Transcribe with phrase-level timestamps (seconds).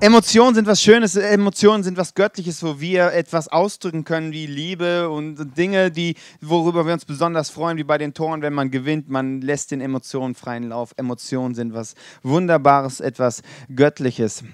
[0.00, 5.10] Emotionen sind was Schönes, Emotionen sind was Göttliches, wo wir etwas ausdrücken können wie Liebe
[5.10, 9.08] und Dinge, die, worüber wir uns besonders freuen, wie bei den Toren, wenn man gewinnt,
[9.08, 10.94] man lässt den Emotionen freien Lauf.
[10.96, 13.42] Emotionen sind was Wunderbares, etwas
[13.74, 14.44] Göttliches.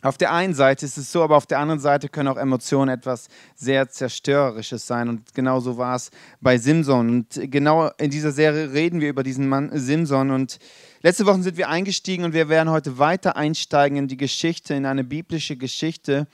[0.00, 2.88] Auf der einen Seite ist es so, aber auf der anderen Seite können auch Emotionen
[2.88, 3.26] etwas
[3.56, 5.08] sehr Zerstörerisches sein.
[5.08, 6.10] Und genau so war es
[6.40, 7.10] bei Simson.
[7.10, 10.30] Und genau in dieser Serie reden wir über diesen Mann Simson.
[10.30, 10.60] Und
[11.02, 14.86] letzte Woche sind wir eingestiegen und wir werden heute weiter einsteigen in die Geschichte, in
[14.86, 16.28] eine biblische Geschichte,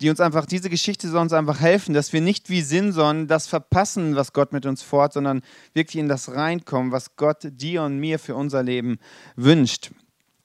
[0.00, 3.48] die uns einfach, diese Geschichte soll uns einfach helfen, dass wir nicht wie Simson das
[3.48, 5.42] verpassen, was Gott mit uns fort, sondern
[5.74, 8.98] wirklich in das reinkommen, was Gott dir und mir für unser Leben
[9.34, 9.90] wünscht.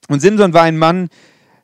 [0.10, 1.10] Und Simson war ein Mann,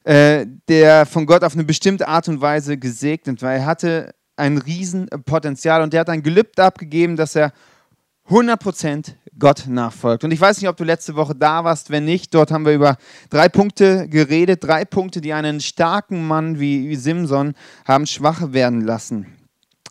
[0.03, 3.53] äh, der von Gott auf eine bestimmte Art und Weise gesegnet war.
[3.53, 7.53] Er hatte ein Riesenpotenzial und der hat ein Gelübde abgegeben, dass er
[8.29, 10.23] 100% Gott nachfolgt.
[10.23, 11.89] Und ich weiß nicht, ob du letzte Woche da warst.
[11.89, 12.97] Wenn nicht, dort haben wir über
[13.29, 14.63] drei Punkte geredet.
[14.63, 17.53] Drei Punkte, die einen starken Mann wie Simson
[17.85, 19.27] haben schwach werden lassen.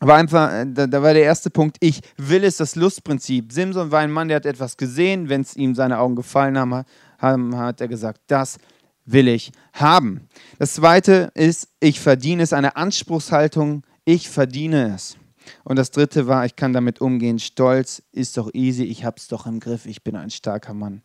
[0.00, 3.52] Aber einfach, äh, da, da, war der erste Punkt, ich will es, das Lustprinzip.
[3.52, 5.28] Simson war ein Mann, der hat etwas gesehen.
[5.28, 6.82] Wenn es ihm seine Augen gefallen haben,
[7.18, 8.58] haben hat er gesagt, das
[9.04, 10.28] will ich haben.
[10.58, 15.16] Das zweite ist, ich verdiene es, eine Anspruchshaltung, ich verdiene es.
[15.64, 19.28] Und das dritte war, ich kann damit umgehen, stolz ist doch easy, ich habe es
[19.28, 21.02] doch im Griff, ich bin ein starker Mann.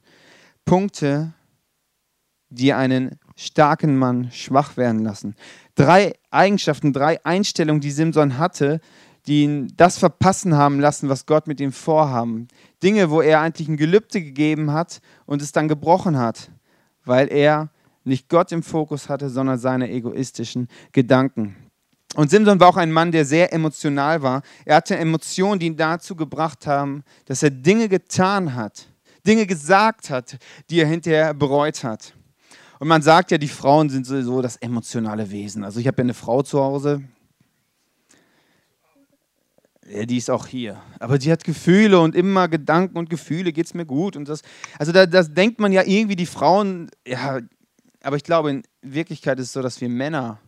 [0.65, 1.33] Punkte,
[2.49, 5.35] die einen starken Mann schwach werden lassen.
[5.75, 8.79] Drei Eigenschaften, drei Einstellungen, die Simson hatte,
[9.25, 12.47] die ihn das verpassen haben lassen, was Gott mit ihm vorhaben.
[12.81, 16.49] Dinge, wo er eigentlich ein Gelübde gegeben hat und es dann gebrochen hat,
[17.03, 17.69] weil er
[18.07, 21.55] nicht Gott im Fokus hatte, sondern seine egoistischen Gedanken.
[22.15, 24.41] Und Simson war auch ein Mann, der sehr emotional war.
[24.65, 28.87] Er hatte Emotionen, die ihn dazu gebracht haben, dass er Dinge getan hat,
[29.25, 30.37] Dinge gesagt hat,
[30.69, 32.13] die er hinterher bereut hat.
[32.79, 35.63] Und man sagt ja, die Frauen sind sowieso das emotionale Wesen.
[35.63, 37.03] Also ich habe ja eine Frau zu Hause,
[39.89, 40.81] ja, die ist auch hier.
[40.99, 44.17] Aber die hat Gefühle und immer Gedanken und Gefühle, geht es mir gut.
[44.17, 44.41] Und das,
[44.77, 47.39] also da das denkt man ja irgendwie, die Frauen, ja,
[48.07, 50.39] aber ich glaube, in Wirklichkeit ist es so, dass wir Männer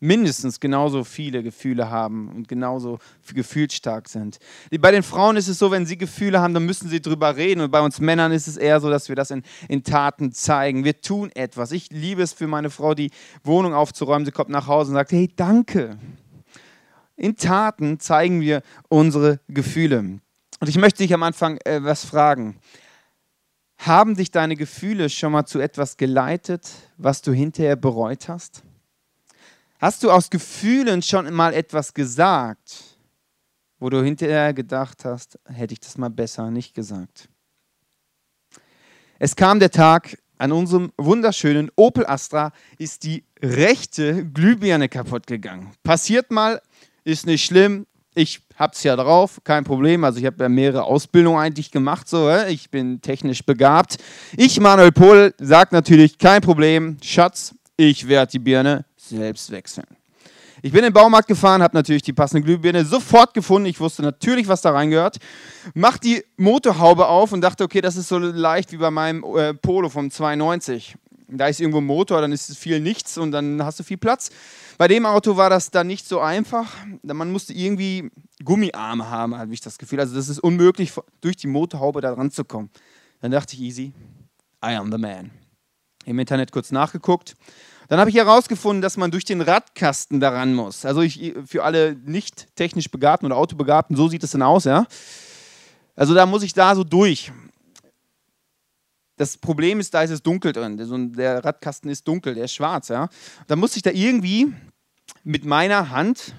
[0.00, 2.98] mindestens genauso viele Gefühle haben und genauso
[3.32, 4.38] gefühlsstark sind.
[4.80, 7.62] Bei den Frauen ist es so, wenn sie Gefühle haben, dann müssen sie drüber reden.
[7.62, 10.84] Und bei uns Männern ist es eher so, dass wir das in, in Taten zeigen.
[10.84, 11.72] Wir tun etwas.
[11.72, 13.12] Ich liebe es für meine Frau, die
[13.44, 14.26] Wohnung aufzuräumen.
[14.26, 15.98] Sie kommt nach Hause und sagt, hey, danke.
[17.16, 20.00] In Taten zeigen wir unsere Gefühle.
[20.00, 22.58] Und ich möchte dich am Anfang äh, was fragen.
[23.86, 28.62] Haben dich deine Gefühle schon mal zu etwas geleitet, was du hinterher bereut hast?
[29.78, 32.98] Hast du aus Gefühlen schon mal etwas gesagt,
[33.78, 37.30] wo du hinterher gedacht hast, hätte ich das mal besser nicht gesagt?
[39.18, 45.72] Es kam der Tag, an unserem wunderschönen Opel Astra ist die rechte Glühbirne kaputt gegangen.
[45.82, 46.60] Passiert mal,
[47.04, 47.86] ist nicht schlimm,
[48.20, 50.04] ich habe es ja drauf, kein Problem.
[50.04, 52.30] Also ich habe ja mehrere Ausbildungen eigentlich gemacht, so.
[52.48, 53.96] Ich bin technisch begabt.
[54.36, 59.86] Ich, Manuel Pohl, sage natürlich, kein Problem, Schatz, ich werde die Birne selbst wechseln.
[60.62, 63.66] Ich bin in den Baumarkt gefahren, habe natürlich die passende Glühbirne sofort gefunden.
[63.66, 65.16] Ich wusste natürlich, was da reingehört.
[65.72, 69.54] Mach die Motorhaube auf und dachte, okay, das ist so leicht wie bei meinem äh,
[69.54, 70.96] Polo vom 92.
[71.32, 74.30] Da ist irgendwo ein Motor, dann ist viel nichts und dann hast du viel Platz.
[74.78, 76.72] Bei dem Auto war das dann nicht so einfach.
[77.02, 78.10] Man musste irgendwie
[78.44, 80.00] Gummiarme haben, habe ich das Gefühl.
[80.00, 82.70] Also das ist unmöglich, durch die Motorhaube da ranzukommen.
[83.20, 83.92] Dann dachte ich, easy,
[84.64, 85.30] I am the man.
[86.04, 87.36] Im Internet kurz nachgeguckt.
[87.88, 90.84] Dann habe ich herausgefunden, dass man durch den Radkasten daran muss.
[90.84, 94.86] Also ich, für alle nicht technisch Begabten oder Autobegabten, so sieht es dann aus, ja.
[95.96, 97.32] Also da muss ich da so durch.
[99.20, 101.12] Das Problem ist, da ist es dunkel drin.
[101.12, 102.88] Der Radkasten ist dunkel, der ist schwarz.
[102.88, 103.10] Ja?
[103.48, 104.50] Da muss ich da irgendwie
[105.24, 106.34] mit meiner Hand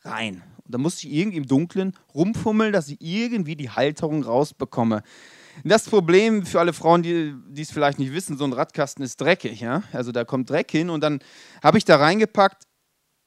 [0.00, 0.42] rein.
[0.64, 5.02] Und da muss ich irgendwie im Dunkeln rumfummeln, dass ich irgendwie die Halterung rausbekomme.
[5.64, 9.20] Das Problem für alle Frauen, die, die es vielleicht nicht wissen, so ein Radkasten ist
[9.20, 9.60] dreckig.
[9.60, 9.82] Ja?
[9.92, 11.18] Also da kommt Dreck hin und dann
[11.62, 12.62] habe ich da reingepackt,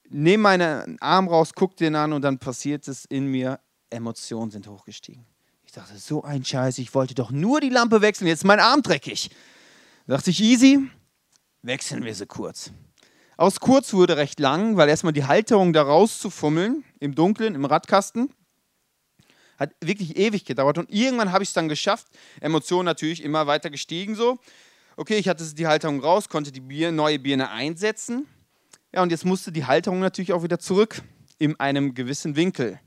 [0.09, 3.59] nehme meinen Arm raus, gucke den an und dann passiert es in mir,
[3.91, 5.30] Emotionen sind hochgestiegen.
[5.71, 8.59] Ich dachte, so ein Scheiß, ich wollte doch nur die Lampe wechseln, jetzt ist mein
[8.59, 9.29] Arm dreckig.
[10.05, 10.89] Da dachte ich, easy,
[11.61, 12.71] wechseln wir sie kurz.
[13.37, 18.33] Aus kurz wurde recht lang, weil erstmal die Halterung da rauszufummeln, im Dunkeln, im Radkasten,
[19.57, 20.77] hat wirklich ewig gedauert.
[20.77, 22.07] Und irgendwann habe ich es dann geschafft.
[22.41, 24.39] Emotionen natürlich immer weiter gestiegen so.
[24.97, 28.27] Okay, ich hatte die Halterung raus, konnte die Bier, neue Birne einsetzen.
[28.93, 31.01] Ja, und jetzt musste die Halterung natürlich auch wieder zurück
[31.37, 32.77] in einem gewissen Winkel.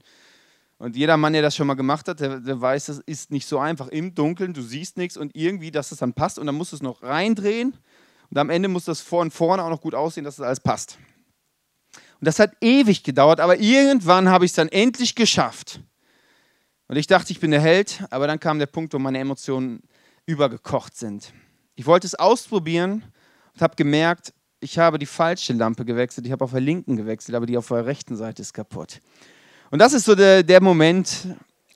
[0.79, 3.47] Und jeder Mann, der das schon mal gemacht hat, der, der weiß, das ist nicht
[3.47, 3.89] so einfach.
[3.89, 6.77] Im Dunkeln, du siehst nichts und irgendwie, dass es dann passt und dann musst du
[6.77, 7.75] es noch reindrehen
[8.31, 10.61] Und am Ende muss das vor und vorne auch noch gut aussehen, dass das alles
[10.61, 10.99] passt.
[12.21, 15.81] Und das hat ewig gedauert, aber irgendwann habe ich es dann endlich geschafft.
[16.89, 19.83] Und ich dachte, ich bin der Held, aber dann kam der Punkt, wo meine Emotionen
[20.27, 21.33] übergekocht sind.
[21.77, 23.05] Ich wollte es ausprobieren
[23.55, 26.27] und habe gemerkt, ich habe die falsche Lampe gewechselt.
[26.27, 29.01] Ich habe auf der linken gewechselt, aber die auf der rechten Seite ist kaputt.
[29.75, 31.27] Und das ist so der, der Moment,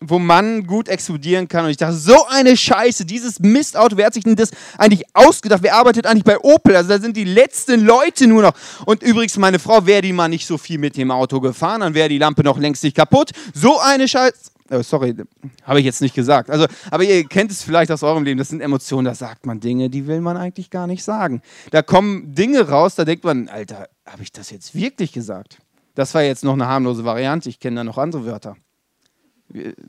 [0.00, 1.64] wo man gut explodieren kann.
[1.64, 5.64] Und ich dachte, so eine Scheiße, dieses Mistauto, wer hat sich denn das eigentlich ausgedacht?
[5.64, 6.76] Wer arbeitet eigentlich bei Opel?
[6.76, 8.52] Also da sind die letzten Leute nur noch.
[8.86, 11.94] Und übrigens, meine Frau, wäre die mal nicht so viel mit dem Auto gefahren, dann
[11.94, 13.32] wäre die Lampe noch längst nicht kaputt.
[13.52, 14.52] So eine Scheiße.
[14.70, 15.16] Oh, sorry,
[15.64, 16.50] habe ich jetzt nicht gesagt.
[16.50, 18.38] Also, aber ihr kennt es vielleicht aus eurem Leben.
[18.38, 21.42] Das sind Emotionen, da sagt man Dinge, die will man eigentlich gar nicht sagen.
[21.72, 25.58] Da kommen Dinge raus, da denkt man, Alter, habe ich das jetzt wirklich gesagt?
[25.98, 27.48] Das war jetzt noch eine harmlose Variante.
[27.48, 28.56] Ich kenne da noch andere Wörter.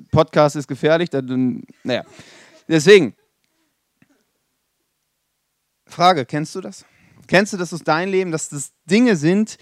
[0.09, 2.03] Podcast ist gefährlich, dann, naja.
[2.67, 3.13] Deswegen,
[5.85, 6.83] Frage, kennst du das?
[7.27, 9.57] Kennst du das aus deinem Leben, dass das Dinge sind,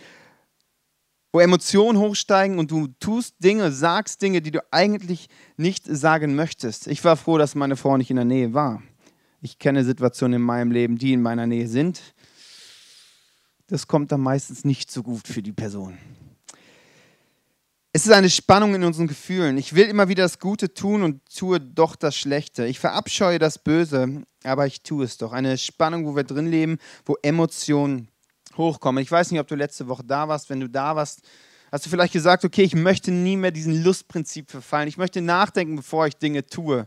[1.34, 5.28] wo Emotionen hochsteigen und du tust Dinge, sagst Dinge, die du eigentlich
[5.58, 6.88] nicht sagen möchtest.
[6.88, 8.82] Ich war froh, dass meine Frau nicht in der Nähe war.
[9.42, 12.16] Ich kenne Situationen in meinem Leben, die in meiner Nähe sind.
[13.68, 15.98] Das kommt dann meistens nicht so gut für die Person.
[17.98, 19.58] Es ist eine Spannung in unseren Gefühlen.
[19.58, 22.68] Ich will immer wieder das Gute tun und tue doch das Schlechte.
[22.68, 25.34] Ich verabscheue das Böse, aber ich tue es doch.
[25.34, 26.78] Eine Spannung, wo wir drin leben,
[27.08, 28.10] wo Emotionen
[28.56, 29.02] hochkommen.
[29.02, 30.52] Ich weiß nicht, ob du letzte Woche da warst.
[30.52, 31.22] Wenn du da warst,
[31.72, 34.88] hast du vielleicht gesagt, okay, ich möchte nie mehr diesem Lustprinzip verfallen.
[34.88, 36.82] Ich möchte nachdenken, bevor ich Dinge tue.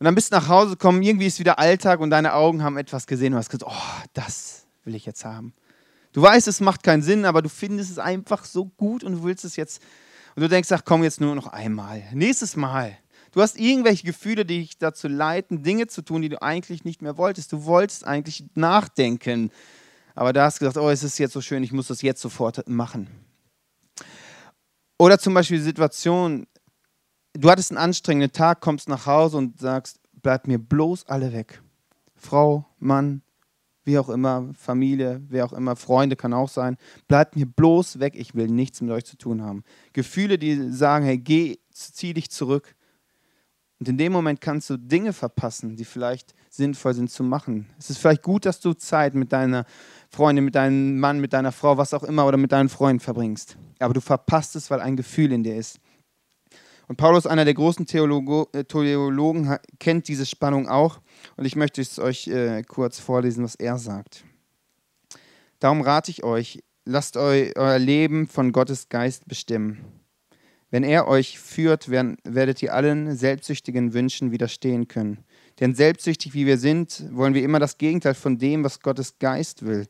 [0.00, 2.78] Und dann bist du nach Hause gekommen, irgendwie ist wieder Alltag und deine Augen haben
[2.78, 5.54] etwas gesehen und hast gesagt, oh, das will ich jetzt haben.
[6.12, 9.22] Du weißt, es macht keinen Sinn, aber du findest es einfach so gut und du
[9.22, 9.80] willst es jetzt.
[10.36, 12.02] Und du denkst, ach komm, jetzt nur noch einmal.
[12.12, 12.96] Nächstes Mal.
[13.32, 17.00] Du hast irgendwelche Gefühle, die dich dazu leiten, Dinge zu tun, die du eigentlich nicht
[17.00, 17.52] mehr wolltest.
[17.52, 19.50] Du wolltest eigentlich nachdenken.
[20.14, 22.20] Aber da hast du gesagt, oh, es ist jetzt so schön, ich muss das jetzt
[22.20, 23.08] sofort machen.
[24.98, 26.46] Oder zum Beispiel die Situation,
[27.32, 31.62] du hattest einen anstrengenden Tag, kommst nach Hause und sagst, bleibt mir bloß alle weg.
[32.14, 33.22] Frau, Mann,
[33.86, 36.76] wie auch immer, Familie, wer auch immer, Freunde kann auch sein.
[37.08, 39.62] Bleibt mir bloß weg, ich will nichts mit euch zu tun haben.
[39.92, 42.74] Gefühle, die sagen, hey, geh, zieh dich zurück.
[43.78, 47.66] Und in dem Moment kannst du Dinge verpassen, die vielleicht sinnvoll sind zu machen.
[47.78, 49.66] Es ist vielleicht gut, dass du Zeit mit deiner
[50.08, 53.56] Freundin, mit deinem Mann, mit deiner Frau, was auch immer, oder mit deinen Freunden verbringst.
[53.78, 55.78] Aber du verpasst es, weil ein Gefühl in dir ist.
[56.88, 61.00] Und Paulus, einer der großen Theologo, äh, Theologen, kennt diese Spannung auch.
[61.36, 64.24] Und ich möchte es euch äh, kurz vorlesen, was er sagt.
[65.58, 69.84] Darum rate ich euch, lasst eu, euer Leben von Gottes Geist bestimmen.
[70.70, 75.24] Wenn er euch führt, werden, werdet ihr allen selbstsüchtigen Wünschen widerstehen können.
[75.60, 79.64] Denn selbstsüchtig wie wir sind, wollen wir immer das Gegenteil von dem, was Gottes Geist
[79.64, 79.86] will.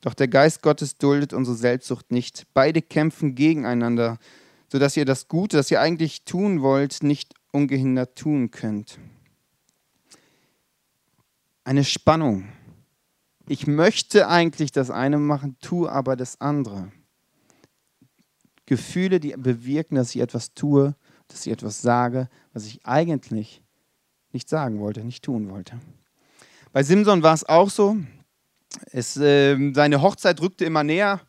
[0.00, 2.44] Doch der Geist Gottes duldet unsere Selbstsucht nicht.
[2.54, 4.18] Beide kämpfen gegeneinander,
[4.68, 8.98] sodass ihr das Gute, das ihr eigentlich tun wollt, nicht ungehindert tun könnt.
[11.64, 12.48] Eine Spannung.
[13.46, 16.90] Ich möchte eigentlich das eine machen, tue aber das andere.
[18.66, 20.94] Gefühle, die bewirken, dass ich etwas tue,
[21.28, 23.62] dass ich etwas sage, was ich eigentlich
[24.32, 25.78] nicht sagen wollte, nicht tun wollte.
[26.72, 27.96] Bei Simson war es auch so.
[28.90, 31.20] Es, äh, seine Hochzeit rückte immer näher.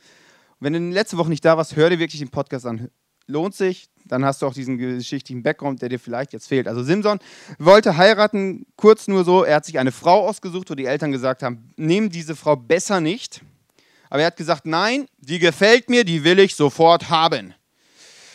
[0.60, 2.90] Wenn du letzte Woche nicht da warst, hör dir wirklich den Podcast an.
[3.28, 3.90] Lohnt sich.
[4.08, 6.68] Dann hast du auch diesen geschichtlichen Background, der dir vielleicht jetzt fehlt.
[6.68, 7.20] Also Simson
[7.58, 9.44] wollte heiraten, kurz nur so.
[9.44, 13.02] Er hat sich eine Frau ausgesucht, wo die Eltern gesagt haben, nimm diese Frau besser
[13.02, 13.42] nicht.
[14.10, 17.56] Aber er hat gesagt, nein, die gefällt mir, die will ich sofort haben.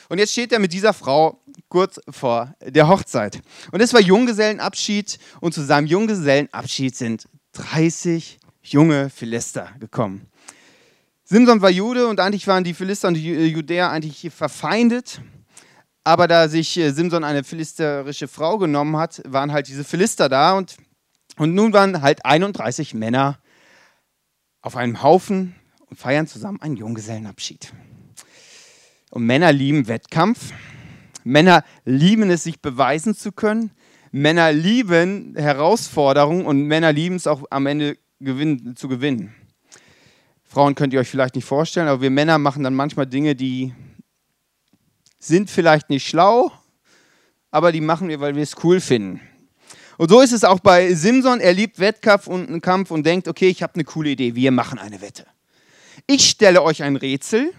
[0.09, 3.41] Und jetzt steht er mit dieser Frau kurz vor der Hochzeit.
[3.71, 10.30] Und es war Junggesellenabschied und zu seinem Junggesellenabschied sind 30 junge Philister gekommen.
[11.33, 15.21] Simson war Jude und eigentlich waren die Philister und die Judäer eigentlich verfeindet.
[16.03, 20.55] Aber da sich äh, Simson eine philisterische Frau genommen hat, waren halt diese Philister da
[20.55, 20.77] und,
[21.37, 23.39] und nun waren halt 31 Männer
[24.61, 25.55] auf einem Haufen
[25.87, 27.73] und feiern zusammen einen Junggesellenabschied.
[29.11, 30.53] Und Männer lieben Wettkampf.
[31.23, 33.71] Männer lieben es, sich beweisen zu können.
[34.11, 39.33] Männer lieben Herausforderungen und Männer lieben es auch am Ende gewinn, zu gewinnen.
[40.51, 43.73] Frauen könnt ihr euch vielleicht nicht vorstellen, aber wir Männer machen dann manchmal Dinge, die
[45.21, 46.51] sind vielleicht nicht schlau,
[47.53, 49.21] aber die machen wir, weil wir es cool finden.
[49.97, 51.39] Und so ist es auch bei Simson.
[51.39, 54.51] Er liebt Wettkampf und einen Kampf und denkt, okay, ich habe eine coole Idee, wir
[54.51, 55.25] machen eine Wette.
[56.09, 57.53] Ich stelle euch ein Rätsel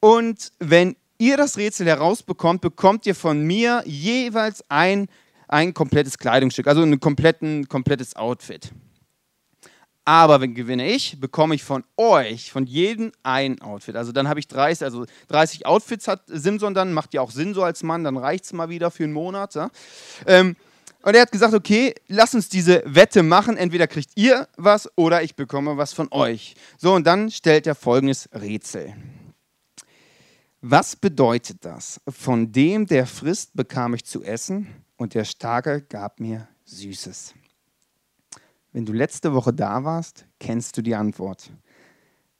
[0.00, 5.08] und wenn ihr das Rätsel herausbekommt, bekommt ihr von mir jeweils ein,
[5.46, 8.72] ein komplettes Kleidungsstück, also ein kompletten, komplettes Outfit.
[10.08, 13.94] Aber wenn gewinne ich, bekomme ich von euch, von jedem ein Outfit.
[13.94, 17.52] Also dann habe ich 30, also 30 Outfits hat Simson dann, macht ja auch Sinn
[17.52, 19.54] so als Mann, dann reicht es mal wieder für einen Monat.
[19.54, 19.68] Ja?
[20.24, 20.56] Ähm,
[21.02, 23.58] und er hat gesagt, okay, lass uns diese Wette machen.
[23.58, 26.54] Entweder kriegt ihr was oder ich bekomme was von euch.
[26.78, 28.94] So, und dann stellt er folgendes Rätsel.
[30.62, 32.00] Was bedeutet das?
[32.08, 37.34] Von dem, der frisst, bekam ich zu essen und der Starke gab mir Süßes.
[38.78, 41.50] Wenn du letzte Woche da warst, kennst du die Antwort.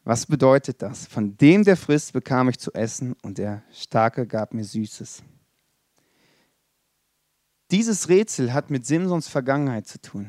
[0.04, 1.04] Was bedeutet das?
[1.04, 5.24] Von dem, der frisst, bekam ich zu essen und der Starke gab mir Süßes.
[7.72, 10.28] Dieses Rätsel hat mit Simsons Vergangenheit zu tun.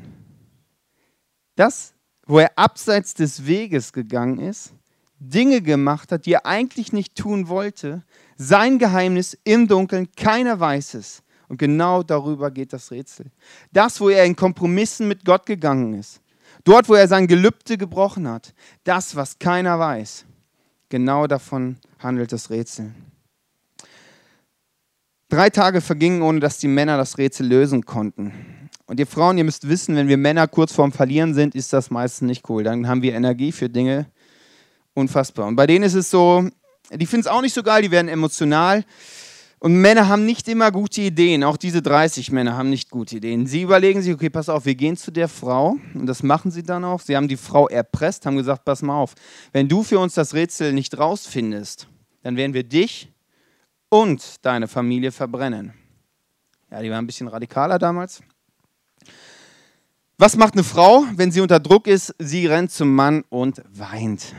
[1.54, 1.94] Das,
[2.26, 4.72] wo er abseits des Weges gegangen ist,
[5.20, 8.02] Dinge gemacht hat, die er eigentlich nicht tun wollte,
[8.36, 11.22] sein Geheimnis im Dunkeln, keiner weiß es.
[11.50, 13.26] Und genau darüber geht das Rätsel.
[13.72, 16.20] Das, wo er in Kompromissen mit Gott gegangen ist.
[16.62, 18.54] Dort, wo er sein Gelübde gebrochen hat.
[18.84, 20.26] Das, was keiner weiß.
[20.90, 22.94] Genau davon handelt das Rätsel.
[25.28, 28.32] Drei Tage vergingen, ohne dass die Männer das Rätsel lösen konnten.
[28.86, 31.90] Und ihr Frauen, ihr müsst wissen, wenn wir Männer kurz vorm Verlieren sind, ist das
[31.90, 32.62] meistens nicht cool.
[32.62, 34.06] Dann haben wir Energie für Dinge.
[34.94, 35.48] Unfassbar.
[35.48, 36.48] Und bei denen ist es so,
[36.92, 38.84] die finden es auch nicht so geil, die werden emotional.
[39.62, 41.44] Und Männer haben nicht immer gute Ideen.
[41.44, 43.46] Auch diese 30 Männer haben nicht gute Ideen.
[43.46, 45.76] Sie überlegen sich, okay, pass auf, wir gehen zu der Frau.
[45.92, 47.00] Und das machen sie dann auch.
[47.02, 49.14] Sie haben die Frau erpresst, haben gesagt, pass mal auf,
[49.52, 51.88] wenn du für uns das Rätsel nicht rausfindest,
[52.22, 53.12] dann werden wir dich
[53.90, 55.74] und deine Familie verbrennen.
[56.70, 58.22] Ja, die waren ein bisschen radikaler damals.
[60.16, 62.14] Was macht eine Frau, wenn sie unter Druck ist?
[62.18, 64.34] Sie rennt zum Mann und weint.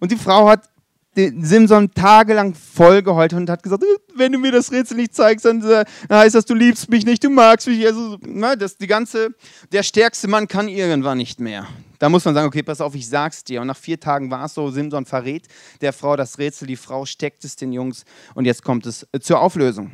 [0.00, 0.70] Und die Frau hat
[1.14, 3.84] Simson tagelang vollgeheult und hat gesagt,
[4.16, 5.62] wenn du mir das Rätsel nicht zeigst, dann
[6.10, 7.84] heißt das, du liebst mich nicht, du magst mich.
[7.86, 9.34] Also, na, das, die ganze,
[9.72, 11.66] der stärkste Mann kann irgendwann nicht mehr.
[11.98, 13.60] Da muss man sagen, okay, pass auf, ich sag's dir.
[13.60, 15.46] Und nach vier Tagen war es so, Simson verrät
[15.82, 18.04] der Frau das Rätsel, die Frau steckt es den Jungs
[18.34, 19.92] und jetzt kommt es äh, zur Auflösung.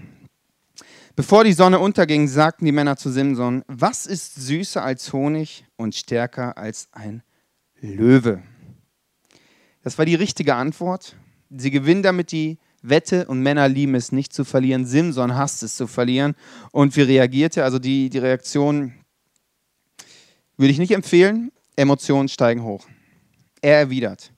[1.17, 5.97] Bevor die Sonne unterging, sagten die Männer zu Simson, was ist süßer als Honig und
[5.97, 7.25] stärker als ein
[7.81, 8.41] Löwe?
[9.89, 11.17] Das war die richtige Antwort.
[11.49, 14.85] Sie gewinnen damit die Wette und Männer lieben es nicht zu verlieren.
[14.85, 16.35] Simson hasst es zu verlieren.
[16.73, 17.65] Und wie reagierte?
[17.65, 18.93] Also die, die Reaktion
[20.59, 21.53] würde ich nicht empfehlen.
[21.75, 22.87] Emotionen steigen hoch.
[23.63, 24.31] Er erwidert,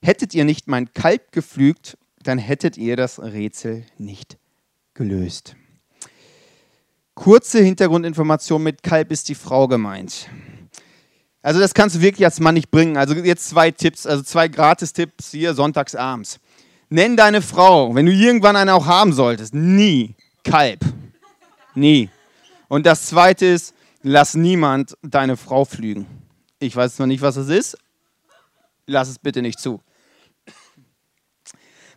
[0.00, 4.38] hättet ihr nicht mein Kalb gepflügt, dann hättet ihr das Rätsel nicht
[4.94, 5.54] gelöst.
[7.14, 10.30] Kurze Hintergrundinformation mit Kalb ist die Frau gemeint.
[11.42, 12.96] Also das kannst du wirklich als Mann nicht bringen.
[12.96, 16.38] Also jetzt zwei Tipps, also zwei Gratis-Tipps hier sonntags abends.
[16.88, 20.80] Nenn deine Frau, wenn du irgendwann eine auch haben solltest, nie Kalb.
[21.74, 22.10] Nie.
[22.68, 26.06] Und das zweite ist, lass niemand deine Frau flügen.
[26.58, 27.78] Ich weiß noch nicht, was es ist.
[28.86, 29.80] Lass es bitte nicht zu.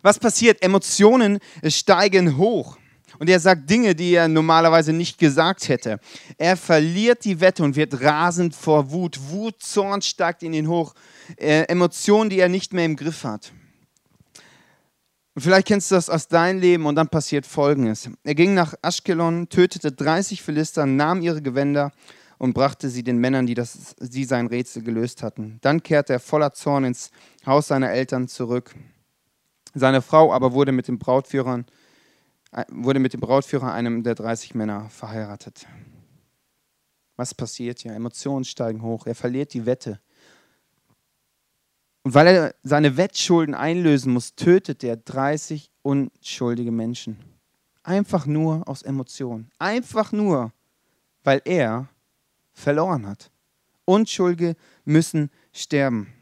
[0.02, 0.62] Was passiert?
[0.62, 2.78] Emotionen steigen hoch.
[3.18, 6.00] Und er sagt Dinge, die er normalerweise nicht gesagt hätte.
[6.38, 9.18] Er verliert die Wette und wird rasend vor Wut.
[9.30, 10.94] Wut, Zorn steigt in ihn hoch.
[11.36, 13.52] Äh, Emotionen, die er nicht mehr im Griff hat.
[15.38, 18.08] Vielleicht kennst du das aus deinem Leben und dann passiert Folgendes.
[18.24, 21.92] Er ging nach Aschkelon, tötete 30 Philister, nahm ihre Gewänder
[22.38, 25.58] und brachte sie den Männern, die, das, die sein Rätsel gelöst hatten.
[25.60, 27.10] Dann kehrte er voller Zorn ins
[27.44, 28.74] Haus seiner Eltern zurück.
[29.74, 31.66] Seine Frau aber wurde mit den Brautführern
[32.68, 35.66] wurde mit dem Brautführer, einem der 30 Männer, verheiratet.
[37.16, 37.92] Was passiert hier?
[37.92, 39.06] Emotionen steigen hoch.
[39.06, 40.00] Er verliert die Wette.
[42.02, 47.18] Und weil er seine Wettschulden einlösen muss, tötet er 30 unschuldige Menschen.
[47.82, 49.50] Einfach nur aus Emotionen.
[49.58, 50.52] Einfach nur,
[51.24, 51.88] weil er
[52.52, 53.30] verloren hat.
[53.84, 56.12] Unschuldige müssen sterben.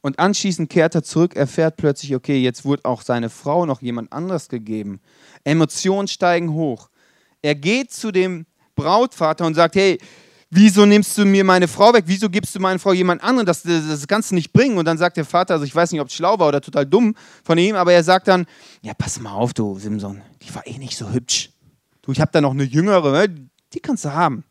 [0.00, 4.12] Und anschließend kehrt er zurück, erfährt plötzlich, okay, jetzt wurde auch seine Frau noch jemand
[4.12, 5.00] anderes gegeben.
[5.44, 6.88] Emotionen steigen hoch.
[7.42, 9.98] Er geht zu dem Brautvater und sagt, hey,
[10.50, 12.04] wieso nimmst du mir meine Frau weg?
[12.06, 13.46] Wieso gibst du meine Frau jemand anderen?
[13.46, 14.78] Das, das, das kannst du nicht bringen.
[14.78, 16.86] Und dann sagt der Vater, also ich weiß nicht, ob es schlau war oder total
[16.86, 17.14] dumm
[17.44, 18.46] von ihm, aber er sagt dann,
[18.82, 21.50] ja, pass mal auf, du Simson, die war eh nicht so hübsch.
[22.02, 23.48] Du, ich habe da noch eine jüngere, ne?
[23.72, 24.44] die kannst du haben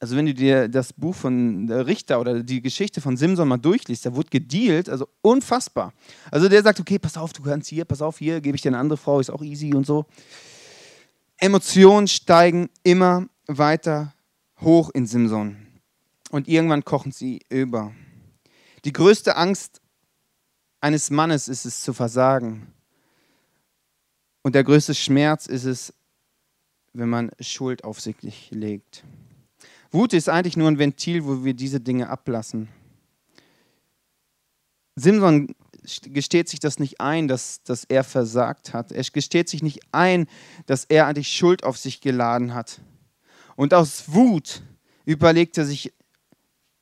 [0.00, 4.06] also wenn du dir das Buch von Richter oder die Geschichte von Simson mal durchliest,
[4.06, 5.92] da wurde gedealt, also unfassbar.
[6.30, 8.68] Also der sagt, okay, pass auf, du kannst hier, pass auf, hier gebe ich dir
[8.68, 10.06] eine andere Frau, ist auch easy und so.
[11.38, 14.14] Emotionen steigen immer weiter
[14.60, 15.56] hoch in Simson
[16.30, 17.92] und irgendwann kochen sie über.
[18.84, 19.80] Die größte Angst
[20.80, 22.72] eines Mannes ist es zu versagen.
[24.42, 25.92] Und der größte Schmerz ist es,
[26.92, 29.04] wenn man Schuld auf sich legt.
[29.90, 32.68] Wut ist eigentlich nur ein Ventil, wo wir diese Dinge ablassen.
[34.96, 35.54] Simson
[36.02, 38.92] gesteht sich das nicht ein, dass, dass er versagt hat.
[38.92, 40.26] Er gesteht sich nicht ein,
[40.66, 42.80] dass er eigentlich Schuld auf sich geladen hat.
[43.56, 44.62] Und aus Wut
[45.04, 45.92] überlegt er sich,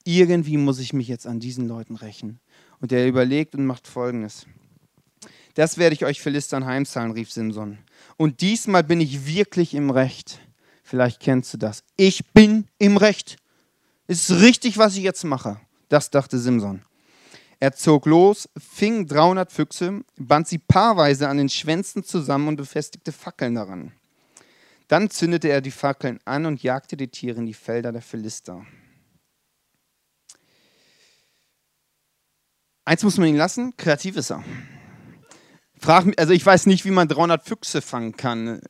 [0.04, 2.40] irgendwie muss ich mich jetzt an diesen Leuten rächen.
[2.80, 4.46] Und er überlegt und macht Folgendes.
[5.54, 7.78] Das werde ich euch Philistern heimzahlen, rief Simson.
[8.16, 10.40] Und diesmal bin ich wirklich im Recht.
[10.86, 11.82] Vielleicht kennst du das.
[11.96, 13.38] Ich bin im Recht.
[14.06, 15.60] Es ist richtig, was ich jetzt mache.
[15.88, 16.84] Das dachte Simson.
[17.58, 23.10] Er zog los, fing 300 Füchse, band sie paarweise an den Schwänzen zusammen und befestigte
[23.10, 23.90] Fackeln daran.
[24.86, 28.64] Dann zündete er die Fackeln an und jagte die Tiere in die Felder der Philister.
[32.84, 34.44] Eins muss man ihn lassen, kreativ ist er.
[35.80, 38.60] Frag, also ich weiß nicht, wie man 300 Füchse fangen kann.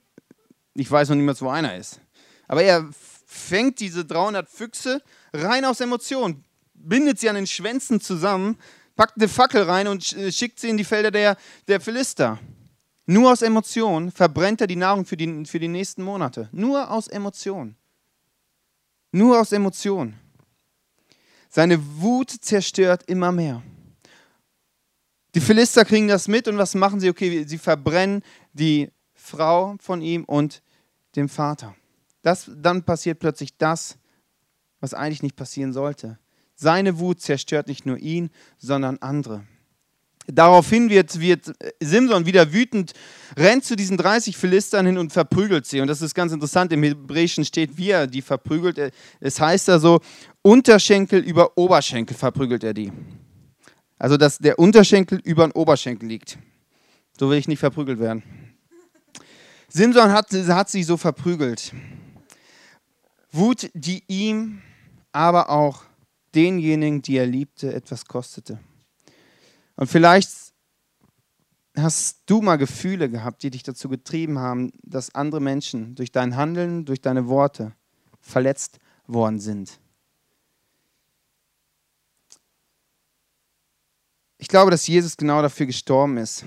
[0.73, 2.01] Ich weiß noch niemals, wo einer ist.
[2.49, 2.89] Aber er
[3.27, 8.59] fängt diese 300 Füchse rein aus Emotionen, bindet sie an den Schwänzen zusammen,
[8.95, 11.37] packt eine Fackel rein und schickt sie in die Felder der,
[11.69, 12.39] der Philister.
[13.07, 16.49] Nur aus Emotionen verbrennt er die Nahrung für die, für die nächsten Monate.
[16.53, 17.77] Nur aus Emotionen.
[19.13, 20.19] Nur aus Emotionen.
[21.49, 23.63] Seine Wut zerstört immer mehr.
[25.35, 27.11] Die Philister kriegen das mit und was machen sie?
[27.11, 28.23] Okay, sie verbrennen
[28.53, 30.63] die Frau von ihm und
[31.15, 31.75] dem Vater.
[32.27, 33.99] Das, dann passiert plötzlich das,
[34.81, 36.19] was eigentlich nicht passieren sollte.
[36.57, 39.45] Seine Wut zerstört nicht nur ihn, sondern andere.
[40.27, 42.95] Daraufhin wird, wird Simson wieder wütend,
[43.37, 45.81] rennt zu diesen 30 Philistern hin und verprügelt sie.
[45.81, 48.93] Und das ist ganz interessant, im Hebräischen steht, wie er die verprügelt.
[49.21, 50.01] Es heißt da so,
[50.43, 52.91] Unterschenkel über Oberschenkel verprügelt er die.
[54.01, 56.39] Also, dass der Unterschenkel über den Oberschenkel liegt.
[57.17, 58.25] So will ich nicht verprügelt werden.
[59.69, 61.73] Simson hat, hat sie so verprügelt.
[63.33, 64.63] Wut, die ihm,
[65.13, 65.85] aber auch
[66.35, 68.59] denjenigen, die er liebte, etwas kostete.
[69.77, 70.31] Und vielleicht
[71.77, 76.37] hast du mal Gefühle gehabt, die dich dazu getrieben haben, dass andere Menschen durch dein
[76.37, 77.73] Handeln, durch deine Worte
[78.21, 79.79] verletzt worden sind.
[84.39, 86.45] Ich glaube, dass Jesus genau dafür gestorben ist,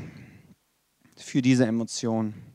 [1.18, 2.49] für diese Emotionen.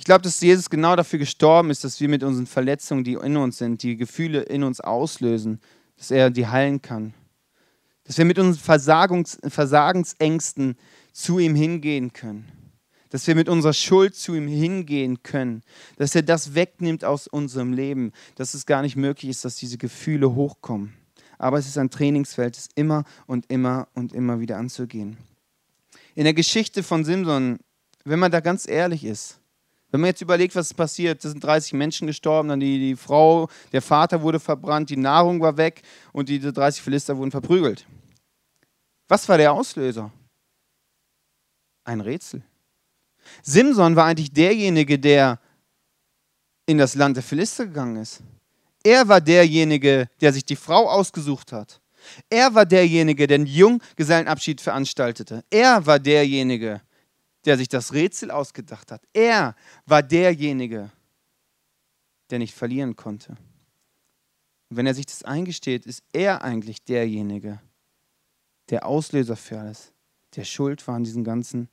[0.00, 3.36] Ich glaube, dass Jesus genau dafür gestorben ist, dass wir mit unseren Verletzungen, die in
[3.36, 5.60] uns sind, die Gefühle in uns auslösen,
[5.98, 7.12] dass er die heilen kann.
[8.04, 10.78] Dass wir mit unseren Versagungs Versagensängsten
[11.12, 12.50] zu ihm hingehen können.
[13.10, 15.62] Dass wir mit unserer Schuld zu ihm hingehen können.
[15.98, 18.12] Dass er das wegnimmt aus unserem Leben.
[18.36, 20.94] Dass es gar nicht möglich ist, dass diese Gefühle hochkommen
[21.36, 25.16] aber es ist ein Trainingsfeld, es immer und immer und immer wieder anzugehen.
[26.14, 27.60] In der Geschichte von Simson,
[28.04, 29.39] wenn man da ganz ehrlich ist,
[29.90, 32.96] wenn man jetzt überlegt, was ist passiert, es sind 30 Menschen gestorben, dann die, die
[32.96, 37.86] Frau, der Vater wurde verbrannt, die Nahrung war weg und die 30 Philister wurden verprügelt.
[39.08, 40.12] Was war der Auslöser?
[41.84, 42.42] Ein Rätsel.
[43.42, 45.40] Simson war eigentlich derjenige, der
[46.66, 48.20] in das Land der Philister gegangen ist.
[48.84, 51.80] Er war derjenige, der sich die Frau ausgesucht hat.
[52.30, 55.44] Er war derjenige, der den Junggesellenabschied veranstaltete.
[55.50, 56.80] Er war derjenige,
[57.44, 59.02] der sich das Rätsel ausgedacht hat.
[59.12, 59.54] Er
[59.86, 60.90] war derjenige,
[62.30, 63.36] der nicht verlieren konnte.
[64.68, 67.60] Und wenn er sich das eingesteht, ist er eigentlich derjenige,
[68.68, 69.92] der Auslöser für alles,
[70.36, 71.68] der schuld war an diesem Ganzen,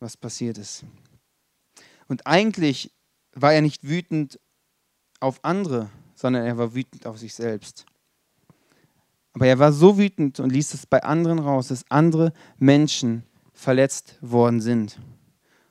[0.00, 0.84] was passiert ist.
[2.08, 2.92] Und eigentlich
[3.32, 4.38] war er nicht wütend
[5.20, 7.86] auf andere, sondern er war wütend auf sich selbst.
[9.32, 13.24] Aber er war so wütend und ließ es bei anderen raus, dass andere Menschen
[13.62, 14.98] verletzt worden sind.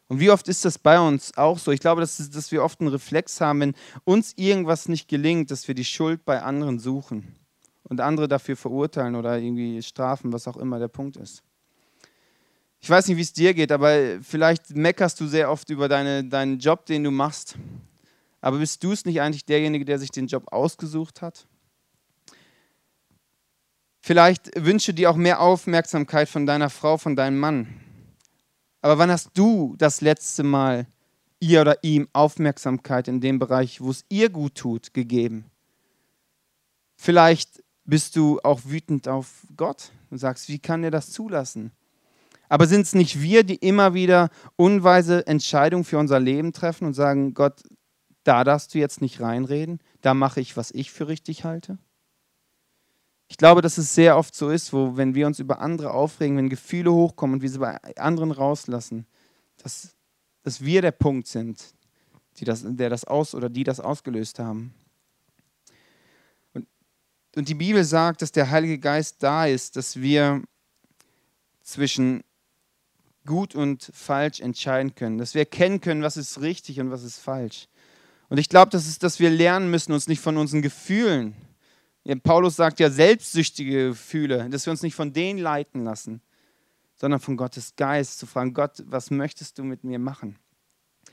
[0.07, 1.71] Und wie oft ist das bei uns auch so?
[1.71, 5.67] Ich glaube, dass, dass wir oft einen Reflex haben, wenn uns irgendwas nicht gelingt, dass
[5.67, 7.35] wir die Schuld bei anderen suchen
[7.83, 11.43] und andere dafür verurteilen oder irgendwie strafen, was auch immer der Punkt ist.
[12.81, 16.23] Ich weiß nicht, wie es dir geht, aber vielleicht meckerst du sehr oft über deine,
[16.23, 17.55] deinen Job, den du machst.
[18.41, 21.45] Aber bist du es nicht eigentlich derjenige, der sich den Job ausgesucht hat?
[24.11, 27.67] Vielleicht wünsche dir auch mehr Aufmerksamkeit von deiner Frau, von deinem Mann.
[28.81, 30.85] Aber wann hast du das letzte Mal
[31.39, 35.45] ihr oder ihm Aufmerksamkeit in dem Bereich, wo es ihr gut tut, gegeben?
[36.97, 41.71] Vielleicht bist du auch wütend auf Gott und sagst, wie kann er das zulassen?
[42.49, 46.95] Aber sind es nicht wir, die immer wieder unweise Entscheidungen für unser Leben treffen und
[46.95, 47.63] sagen, Gott,
[48.25, 51.77] da darfst du jetzt nicht reinreden, da mache ich, was ich für richtig halte?
[53.31, 56.35] Ich glaube, dass es sehr oft so ist, wo, wenn wir uns über andere aufregen,
[56.35, 59.05] wenn Gefühle hochkommen und wir sie bei anderen rauslassen,
[59.63, 59.95] dass,
[60.43, 61.63] dass wir der Punkt sind,
[62.37, 64.73] die das, der das aus oder die das ausgelöst haben.
[66.53, 66.67] Und,
[67.37, 70.43] und die Bibel sagt, dass der Heilige Geist da ist, dass wir
[71.63, 72.25] zwischen
[73.25, 77.19] gut und falsch entscheiden können, dass wir erkennen können, was ist richtig und was ist
[77.19, 77.69] falsch.
[78.27, 81.33] Und ich glaube, das ist, dass wir lernen müssen, uns nicht von unseren Gefühlen,
[82.23, 86.21] Paulus sagt ja selbstsüchtige Gefühle, dass wir uns nicht von denen leiten lassen,
[86.95, 90.37] sondern von Gottes Geist zu fragen, Gott, was möchtest du mit mir machen?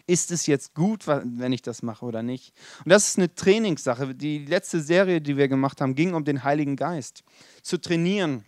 [0.07, 2.55] Ist es jetzt gut, wenn ich das mache oder nicht?
[2.85, 4.15] Und das ist eine Trainingssache.
[4.15, 7.25] Die letzte Serie, die wir gemacht haben, ging um den Heiligen Geist.
[7.63, 8.45] Zu trainieren,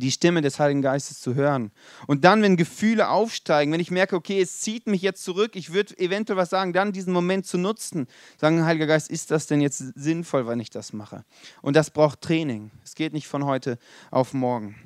[0.00, 1.70] die Stimme des Heiligen Geistes zu hören.
[2.06, 5.72] Und dann, wenn Gefühle aufsteigen, wenn ich merke, okay, es zieht mich jetzt zurück, ich
[5.72, 8.06] würde eventuell was sagen, dann diesen Moment zu nutzen.
[8.38, 11.24] Sagen, Heiliger Geist, ist das denn jetzt sinnvoll, wenn ich das mache?
[11.62, 12.70] Und das braucht Training.
[12.84, 13.78] Es geht nicht von heute
[14.10, 14.76] auf morgen.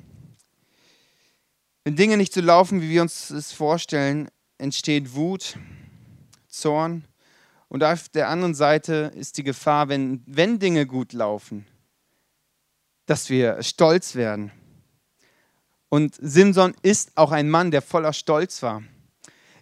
[1.83, 5.57] Wenn Dinge nicht so laufen, wie wir uns es vorstellen, entsteht Wut,
[6.47, 7.05] Zorn.
[7.67, 11.65] Und auf der anderen Seite ist die Gefahr, wenn, wenn Dinge gut laufen,
[13.05, 14.51] dass wir stolz werden
[15.93, 18.81] und Simson ist auch ein Mann, der voller Stolz war.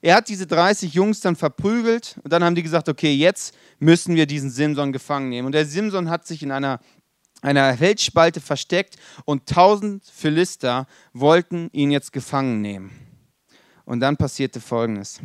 [0.01, 4.15] Er hat diese 30 Jungs dann verprügelt und dann haben die gesagt, okay, jetzt müssen
[4.15, 5.47] wir diesen Simson gefangen nehmen.
[5.47, 6.79] Und der Simson hat sich in einer,
[7.41, 12.91] einer Felsspalte versteckt und tausend Philister wollten ihn jetzt gefangen nehmen.
[13.83, 15.19] Und dann passierte Folgendes.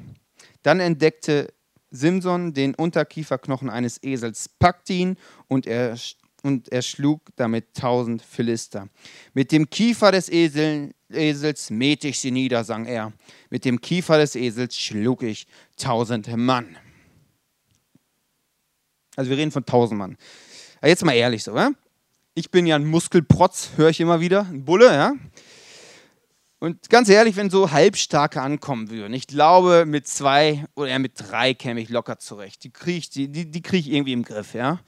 [0.64, 1.55] Dann entdeckte
[1.92, 5.97] Simson den Unterkieferknochen eines Esels, packte ihn und er
[6.42, 8.88] und er schlug damit tausend Philister.
[9.35, 13.12] Mit dem Kiefer des Esel, Esels mähte ich sie nieder, sang er.
[13.51, 15.46] Mit dem Kiefer des Esels schlug ich
[15.77, 16.77] tausend Mann.
[19.16, 20.16] Also wir reden von tausend Mann.
[20.79, 21.70] Aber jetzt mal ehrlich so, ja?
[22.35, 25.14] Ich bin ja ein Muskelprotz, höre ich immer wieder, ein Bulle, ja?
[26.59, 31.12] Und ganz ehrlich, wenn so Halbstarke ankommen würden, ich glaube, mit zwei oder eher mit
[31.16, 32.64] drei käme ich locker zurecht.
[32.64, 34.81] Die kriege ich, die, die, die krieg ich irgendwie im Griff, ja?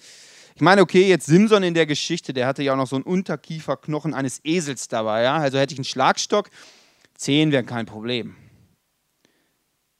[0.58, 3.04] Ich meine, okay, jetzt Simson in der Geschichte, der hatte ja auch noch so einen
[3.04, 5.22] Unterkieferknochen eines Esels dabei.
[5.22, 5.36] Ja?
[5.36, 6.50] Also hätte ich einen Schlagstock,
[7.14, 8.34] 10 wären kein Problem.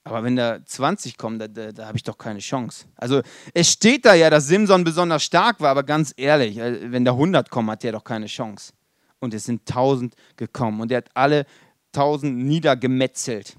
[0.03, 2.87] Aber wenn da 20 kommen, da, da, da habe ich doch keine Chance.
[2.97, 3.23] Also
[3.55, 7.13] es steht da ja, dass Simson besonders stark war, aber ganz ehrlich, äh, wenn da
[7.13, 8.73] 100 kommen, hat der doch keine Chance.
[9.21, 11.47] Und es sind 1000 gekommen und er hat alle
[11.95, 13.55] 1000 niedergemetzelt.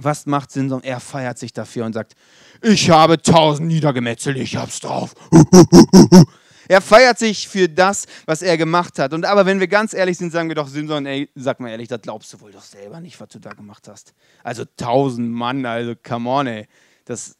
[0.00, 0.82] Was macht Simson?
[0.82, 2.14] Er feiert sich dafür und sagt,
[2.62, 5.14] ich habe tausend niedergemetzelt, ich hab's drauf.
[6.68, 9.12] Er feiert sich für das, was er gemacht hat.
[9.12, 11.88] Und aber wenn wir ganz ehrlich sind, sagen wir doch Simson, ey, sag mal ehrlich,
[11.88, 14.14] das glaubst du wohl doch selber nicht, was du da gemacht hast.
[14.42, 16.66] Also tausend Mann, also come on, ey.
[17.04, 17.36] Das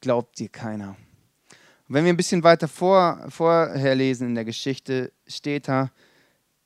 [0.00, 0.96] glaubt dir keiner.
[1.88, 5.90] Und wenn wir ein bisschen weiter vor, vorher lesen in der Geschichte, steht da,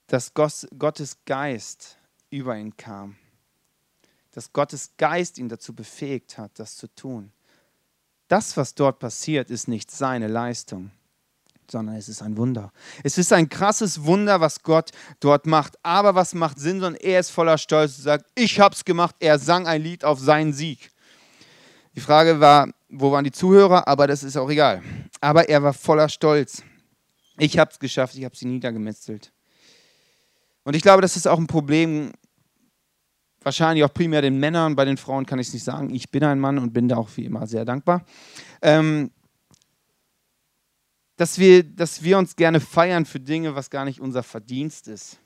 [0.06, 1.98] dass Gottes Geist
[2.30, 3.16] über ihn kam.
[4.32, 7.32] Dass Gottes Geist ihn dazu befähigt hat, das zu tun.
[8.28, 10.90] Das, was dort passiert, ist nicht seine Leistung,
[11.70, 12.72] sondern es ist ein Wunder.
[13.04, 14.90] Es ist ein krasses Wunder, was Gott
[15.20, 15.76] dort macht.
[15.82, 19.14] Aber was macht Sinn, sondern er ist voller Stolz und sagt, ich hab's gemacht.
[19.20, 20.90] Er sang ein Lied auf seinen Sieg.
[21.94, 23.86] Die Frage war, wo waren die Zuhörer?
[23.86, 24.82] Aber das ist auch egal.
[25.20, 26.62] Aber er war voller Stolz.
[27.38, 29.32] Ich hab's geschafft, ich habe sie niedergemetzelt.
[30.64, 32.12] Und ich glaube, das ist auch ein Problem
[33.44, 35.94] wahrscheinlich auch primär den Männern, bei den Frauen kann ich es nicht sagen.
[35.94, 38.04] Ich bin ein Mann und bin da auch wie immer sehr dankbar.
[38.60, 39.10] Ähm,
[41.16, 45.18] dass, wir, dass wir uns gerne feiern für Dinge, was gar nicht unser Verdienst ist.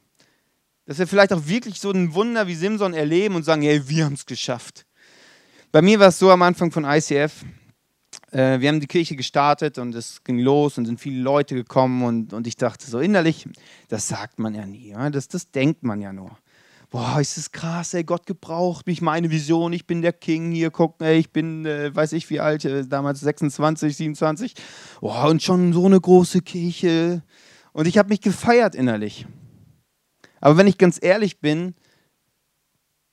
[0.85, 4.05] Dass wir vielleicht auch wirklich so ein Wunder wie Simson erleben und sagen, hey, wir
[4.05, 4.87] haben es geschafft.
[5.73, 7.45] Bei mir war es so am Anfang von ICF,
[8.31, 12.03] äh, wir haben die Kirche gestartet und es ging los und sind viele Leute gekommen
[12.03, 13.49] und, und ich dachte so innerlich,
[13.89, 14.95] das sagt man ja nie?
[15.11, 16.37] Das, das denkt man ja nur
[16.91, 20.71] boah, ist das krass, ey, Gott gebraucht mich, meine Vision, ich bin der King hier,
[20.71, 24.55] guck, ey, ich bin, äh, weiß ich wie alt, äh, damals 26, 27,
[25.01, 27.23] boah, und schon so eine große Kirche.
[27.73, 29.27] Und ich habe mich gefeiert innerlich.
[30.41, 31.75] Aber wenn ich ganz ehrlich bin,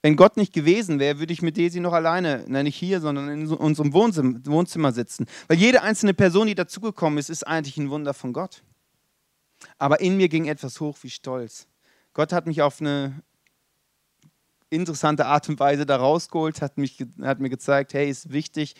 [0.02, 3.30] wenn Gott nicht gewesen wäre, würde ich mit Desi noch alleine, nein, nicht hier, sondern
[3.30, 5.26] in unserem Wohnzimmer, Wohnzimmer sitzen.
[5.48, 8.64] Weil jede einzelne Person, die dazugekommen ist, ist eigentlich ein Wunder von Gott.
[9.78, 11.68] Aber in mir ging etwas hoch wie Stolz.
[12.14, 13.24] Gott hat mich auf eine
[14.74, 18.76] interessante Art und Weise da rausgeholt, hat, mich, hat mir gezeigt, hey, ist wichtig,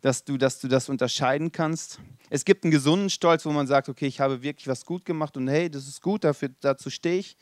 [0.00, 1.98] dass du, dass du das unterscheiden kannst.
[2.30, 5.36] Es gibt einen gesunden Stolz, wo man sagt, okay, ich habe wirklich was gut gemacht
[5.36, 7.36] und hey, das ist gut, dafür, dazu stehe ich.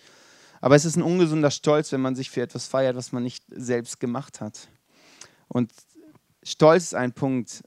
[0.60, 3.44] Aber es ist ein ungesunder Stolz, wenn man sich für etwas feiert, was man nicht
[3.50, 4.68] selbst gemacht hat.
[5.48, 5.72] Und
[6.42, 7.62] Stolz ist ein Punkt,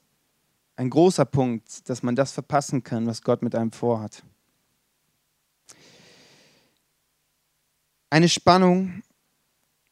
[0.76, 4.22] ein großer Punkt, dass man das verpassen kann, was Gott mit einem vorhat.
[8.08, 9.02] Eine Spannung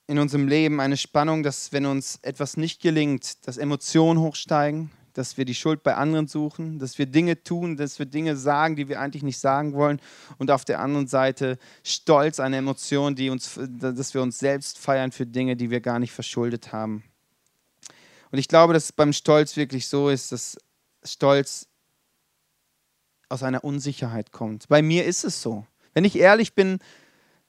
[0.08, 5.36] in unserem Leben eine Spannung, dass wenn uns etwas nicht gelingt, dass Emotionen hochsteigen, dass
[5.36, 8.88] wir die Schuld bei anderen suchen, dass wir Dinge tun, dass wir Dinge sagen, die
[8.88, 10.00] wir eigentlich nicht sagen wollen.
[10.38, 15.12] Und auf der anderen Seite Stolz, eine Emotion, die uns, dass wir uns selbst feiern
[15.12, 17.04] für Dinge, die wir gar nicht verschuldet haben.
[18.30, 20.56] Und ich glaube, dass es beim Stolz wirklich so ist, dass
[21.04, 21.68] Stolz
[23.28, 24.68] aus einer Unsicherheit kommt.
[24.68, 25.66] Bei mir ist es so.
[25.92, 26.78] Wenn ich ehrlich bin,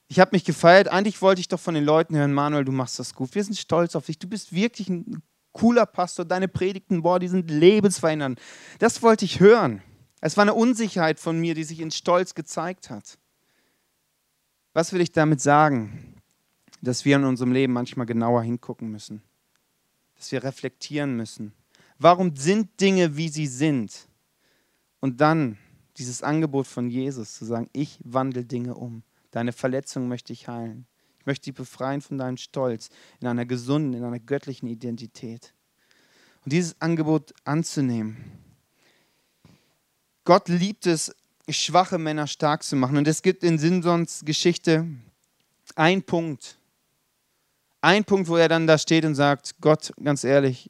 [0.09, 0.87] ich habe mich gefeiert.
[0.87, 3.33] Eigentlich wollte ich doch von den Leuten hören, Manuel, du machst das gut.
[3.35, 4.17] Wir sind stolz auf dich.
[4.17, 5.21] Du bist wirklich ein
[5.53, 6.25] cooler Pastor.
[6.25, 8.41] Deine Predigten, boah, die sind lebensverändernd.
[8.79, 9.83] Das wollte ich hören.
[10.19, 13.19] Es war eine Unsicherheit von mir, die sich in Stolz gezeigt hat.
[14.73, 16.15] Was will ich damit sagen?
[16.81, 19.21] Dass wir in unserem Leben manchmal genauer hingucken müssen.
[20.17, 21.53] Dass wir reflektieren müssen.
[21.99, 24.07] Warum sind Dinge, wie sie sind?
[25.01, 25.59] Und dann
[25.97, 29.03] dieses Angebot von Jesus zu sagen, ich wandle Dinge um.
[29.31, 30.87] Deine Verletzung möchte ich heilen.
[31.19, 32.89] Ich möchte dich befreien von deinem Stolz
[33.19, 35.53] in einer gesunden, in einer göttlichen Identität.
[36.43, 38.17] Und dieses Angebot anzunehmen.
[40.23, 41.13] Gott liebt es,
[41.49, 42.97] schwache Männer stark zu machen.
[42.97, 44.87] Und es gibt in Simsons Geschichte
[45.75, 46.57] einen Punkt.
[47.81, 50.69] Ein Punkt, wo er dann da steht und sagt, Gott, ganz ehrlich,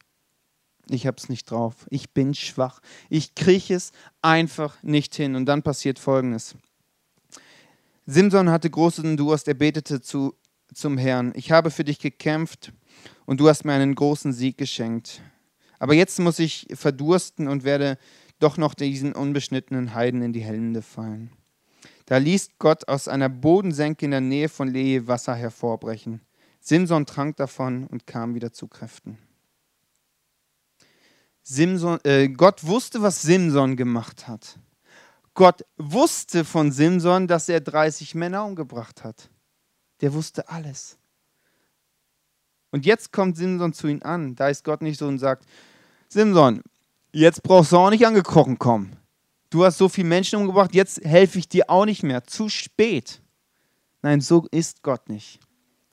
[0.90, 1.86] ich habe es nicht drauf.
[1.90, 2.82] Ich bin schwach.
[3.10, 3.92] Ich kriege es
[4.22, 5.36] einfach nicht hin.
[5.36, 6.56] Und dann passiert Folgendes.
[8.12, 10.34] Simson hatte großen Durst, er betete zu,
[10.74, 11.32] zum Herrn.
[11.36, 12.74] Ich habe für dich gekämpft
[13.28, 15.22] und du hast mir einen großen Sieg geschenkt.
[15.78, 18.00] Aber jetzt muss ich verdursten und werde
[18.40, 21.30] doch noch diesen unbeschnittenen Heiden in die Hände fallen.
[22.08, 26.22] Da ließ Gott aus einer Bodensenke in der Nähe von Lehe Wasser hervorbrechen.
[26.60, 29.20] Simson trank davon und kam wieder zu Kräften.
[31.44, 34.58] Simson, äh, Gott wusste, was Simson gemacht hat.
[35.40, 39.30] Gott wusste von Simson, dass er 30 Männer umgebracht hat.
[40.02, 40.98] Der wusste alles.
[42.72, 44.36] Und jetzt kommt Simson zu ihm an.
[44.36, 45.46] Da ist Gott nicht so und sagt,
[46.10, 46.62] Simson,
[47.14, 48.98] jetzt brauchst du auch nicht angekrochen kommen.
[49.50, 52.26] Du hast so viele Menschen umgebracht, jetzt helfe ich dir auch nicht mehr.
[52.26, 53.22] Zu spät.
[54.02, 55.40] Nein, so ist Gott nicht.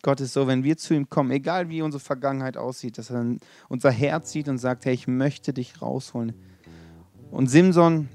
[0.02, 3.36] Gott ist so, wenn wir zu ihm kommen, egal wie unsere Vergangenheit aussieht, dass er
[3.68, 6.34] unser Herz sieht und sagt, hey, ich möchte dich rausholen.
[7.30, 8.08] Und Simson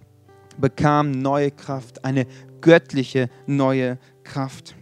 [0.57, 2.25] bekam neue Kraft, eine
[2.61, 4.75] göttliche neue Kraft.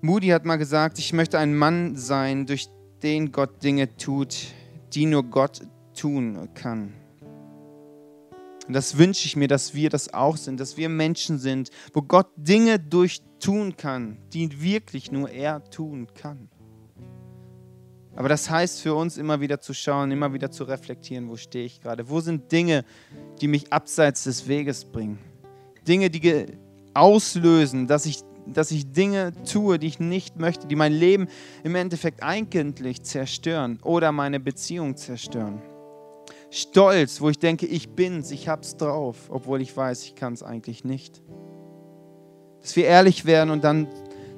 [0.00, 2.68] Moody hat mal gesagt, ich möchte ein Mann sein, durch
[3.02, 4.48] den Gott Dinge tut,
[4.94, 5.62] die nur Gott
[5.94, 6.94] tun kann.
[8.66, 12.02] Und das wünsche ich mir, dass wir das auch sind, dass wir Menschen sind, wo
[12.02, 16.50] Gott Dinge durch tun kann, die wirklich nur er tun kann.
[18.16, 21.64] Aber das heißt für uns immer wieder zu schauen, immer wieder zu reflektieren, wo stehe
[21.64, 22.08] ich gerade?
[22.08, 22.84] Wo sind Dinge,
[23.40, 25.18] die mich abseits des Weges bringen?
[25.86, 26.46] Dinge, die
[26.94, 31.28] auslösen, dass ich, dass ich Dinge tue, die ich nicht möchte, die mein Leben
[31.62, 35.62] im Endeffekt eigentlich zerstören oder meine Beziehung zerstören.
[36.50, 40.42] Stolz, wo ich denke, ich bin's, ich hab's drauf, obwohl ich weiß, ich kann es
[40.42, 41.22] eigentlich nicht.
[42.62, 43.86] Dass wir ehrlich werden und dann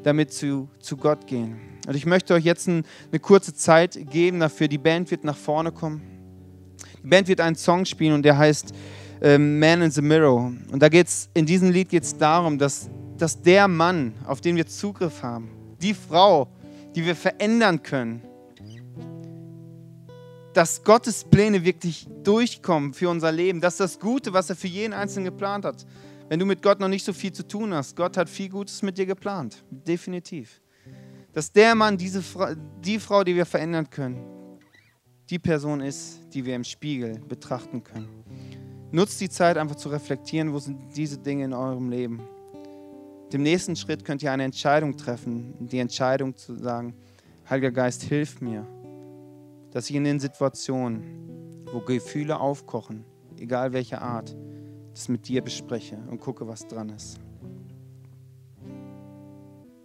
[0.03, 1.70] damit zu, zu Gott gehen.
[1.87, 4.69] Und ich möchte euch jetzt ein, eine kurze Zeit geben dafür.
[4.69, 6.03] Die Band wird nach vorne kommen.
[7.03, 8.75] Die Band wird einen Song spielen und der heißt
[9.23, 10.53] äh, Man in the Mirror.
[10.71, 14.57] Und da geht's, in diesem Lied geht es darum, dass, dass der Mann, auf den
[14.57, 16.49] wir Zugriff haben, die Frau,
[16.95, 18.23] die wir verändern können,
[20.53, 24.93] dass Gottes Pläne wirklich durchkommen für unser Leben, dass das Gute, was er für jeden
[24.93, 25.87] Einzelnen geplant hat,
[26.29, 28.83] wenn du mit Gott noch nicht so viel zu tun hast, Gott hat viel Gutes
[28.83, 30.61] mit dir geplant, definitiv
[31.33, 34.21] dass der Mann, diese Fra die Frau, die wir verändern können,
[35.29, 38.09] die Person ist, die wir im Spiegel betrachten können.
[38.91, 42.21] Nutzt die Zeit einfach zu reflektieren, wo sind diese Dinge in eurem Leben.
[43.33, 46.95] Dem nächsten Schritt könnt ihr eine Entscheidung treffen, die Entscheidung zu sagen,
[47.49, 48.67] Heiliger Geist, hilf mir,
[49.71, 53.05] dass ich in den Situationen, wo Gefühle aufkochen,
[53.39, 54.37] egal welcher Art,
[54.93, 57.19] das mit dir bespreche und gucke, was dran ist.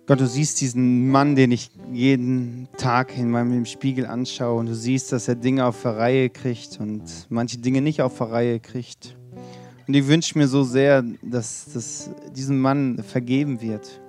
[0.08, 4.76] Gott, du siehst diesen Mann, den ich jeden Tag in meinem Spiegel anschaue und du
[4.76, 8.60] siehst, dass er Dinge auf der Reihe kriegt und manche Dinge nicht auf der Reihe
[8.60, 9.18] kriegt.
[9.88, 14.00] Und ich wünsche mir so sehr, dass, dass diesem Mann vergeben wird.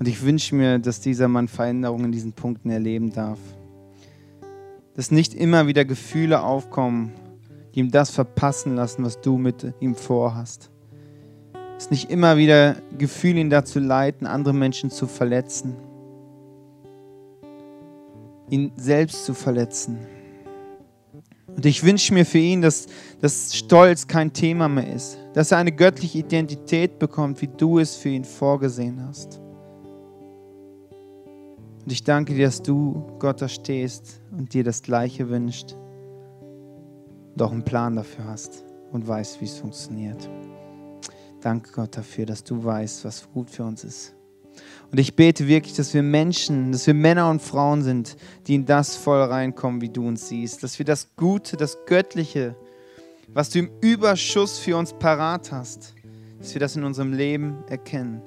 [0.00, 3.38] Und ich wünsche mir, dass dieser Mann Veränderungen in diesen Punkten erleben darf.
[4.96, 7.12] Dass nicht immer wieder Gefühle aufkommen,
[7.76, 10.72] die ihm das verpassen lassen, was du mit ihm vorhast
[11.78, 15.76] es nicht immer wieder Gefühle ihn dazu leiten, andere Menschen zu verletzen,
[18.48, 19.98] ihn selbst zu verletzen.
[21.54, 22.86] Und ich wünsche mir für ihn, dass,
[23.20, 27.96] dass Stolz kein Thema mehr ist, dass er eine göttliche Identität bekommt, wie du es
[27.96, 29.40] für ihn vorgesehen hast.
[31.82, 35.76] Und ich danke dir, dass du, Gott, da stehst und dir das Gleiche wünscht
[37.34, 40.28] und auch einen Plan dafür hast und weißt, wie es funktioniert.
[41.40, 44.14] Danke Gott dafür, dass du weißt, was gut für uns ist.
[44.90, 48.66] Und ich bete wirklich, dass wir Menschen, dass wir Männer und Frauen sind, die in
[48.66, 50.62] das voll reinkommen, wie du uns siehst.
[50.62, 52.56] Dass wir das Gute, das Göttliche,
[53.28, 55.94] was du im Überschuss für uns parat hast,
[56.38, 58.22] dass wir das in unserem Leben erkennen.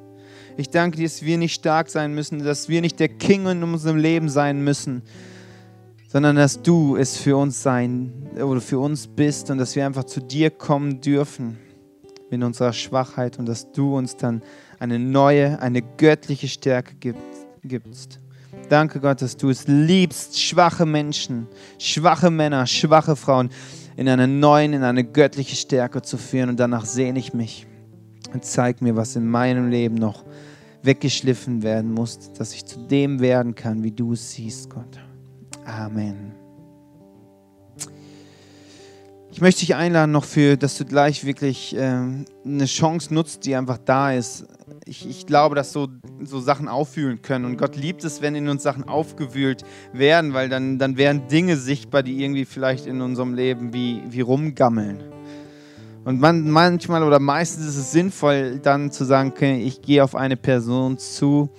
[0.57, 3.63] Ich danke dir, dass wir nicht stark sein müssen, dass wir nicht der King in
[3.63, 5.03] unserem Leben sein müssen,
[6.09, 10.03] sondern dass du es für uns sein oder für uns bist und dass wir einfach
[10.03, 11.57] zu dir kommen dürfen
[12.29, 14.41] in unserer Schwachheit und dass du uns dann
[14.79, 17.15] eine neue, eine göttliche Stärke
[17.63, 18.19] gibst.
[18.69, 23.49] Danke Gott, dass du es liebst, schwache Menschen, schwache Männer, schwache Frauen
[23.97, 26.49] in eine neue, in eine göttliche Stärke zu führen.
[26.49, 27.67] Und danach sehne ich mich
[28.33, 30.23] und zeig mir, was in meinem Leben noch
[30.83, 34.99] weggeschliffen werden muss, dass ich zu dem werden kann, wie du es siehst, Gott.
[35.65, 36.38] Amen.
[39.31, 43.55] Ich möchte dich einladen noch für, dass du gleich wirklich ähm, eine Chance nutzt, die
[43.55, 44.47] einfach da ist.
[44.85, 45.87] Ich, ich glaube, dass so,
[46.23, 47.45] so Sachen auffühlen können.
[47.45, 49.63] Und Gott liebt es, wenn in uns Sachen aufgewühlt
[49.93, 54.21] werden, weil dann, dann werden Dinge sichtbar, die irgendwie vielleicht in unserem Leben wie, wie
[54.21, 54.99] rumgammeln.
[56.05, 60.15] Und man, manchmal oder meistens ist es sinnvoll, dann zu sagen, okay, ich gehe auf
[60.15, 61.51] eine Person zu,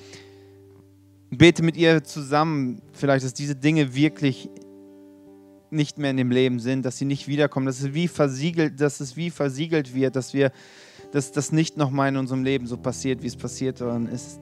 [1.30, 4.50] bete mit ihr zusammen, vielleicht, dass diese Dinge wirklich
[5.72, 9.00] nicht mehr in dem Leben sind, dass sie nicht wiederkommen, dass es wie versiegelt, dass
[9.00, 10.52] es wie versiegelt wird, dass wir,
[11.12, 14.38] dass das nicht nochmal in unserem Leben so passiert, wie es passiert worden ist.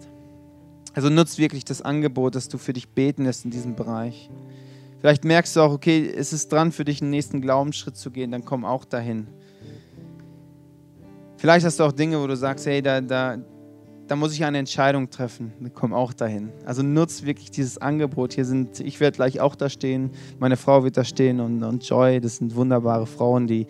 [0.95, 4.31] Also nutzt wirklich das Angebot, dass du für dich beten lässt in diesem Bereich.
[5.01, 8.33] Vielleicht merkst du auch, okay, es ist dran für dich, einen nächsten Glaubensschritt zu gehen,
[8.33, 9.29] dann komm auch dahin.
[11.37, 13.39] Vielleicht hast du auch Dinge, wo du sagst, hey, da, da,
[14.09, 15.53] da muss ich eine Entscheidung treffen.
[15.75, 16.51] Komm auch dahin.
[16.65, 18.33] Also nutzt wirklich dieses Angebot.
[18.33, 21.87] Hier sind, ich werde gleich auch da stehen, meine Frau wird da stehen und, und
[21.87, 23.67] Joy, das sind wunderbare Frauen, die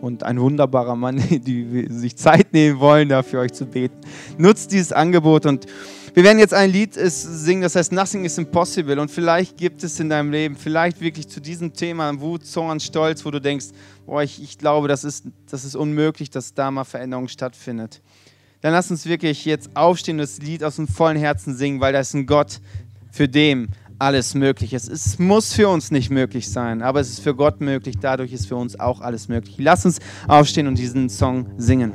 [0.00, 3.98] und ein wunderbarer Mann, die sich Zeit nehmen wollen, da für euch zu beten.
[4.38, 5.66] Nutzt dieses Angebot und
[6.14, 8.98] wir werden jetzt ein Lied singen, das heißt Nothing is Impossible.
[8.98, 13.24] Und vielleicht gibt es in deinem Leben, vielleicht wirklich zu diesem Thema Wut, Zorn, Stolz,
[13.24, 13.66] wo du denkst,
[14.04, 18.02] boah, ich, ich glaube, das ist, das ist unmöglich, dass da mal Veränderung stattfindet
[18.62, 21.92] dann lass uns wirklich jetzt aufstehen und das Lied aus dem vollen Herzen singen, weil
[21.92, 22.60] da ist ein Gott,
[23.10, 24.88] für dem alles möglich ist.
[24.88, 27.96] Es muss für uns nicht möglich sein, aber es ist für Gott möglich.
[28.00, 29.56] Dadurch ist für uns auch alles möglich.
[29.58, 31.90] Lass uns aufstehen und diesen Song singen.